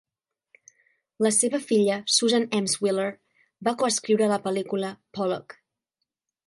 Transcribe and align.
La 1.25 1.31
seva 1.39 1.59
filla 1.65 1.97
Susan 2.15 2.47
Emshwiller 2.61 3.07
va 3.69 3.75
coescriure 3.83 4.35
la 4.35 4.43
pel·lícula 4.49 4.95
"Pollock". 5.19 5.61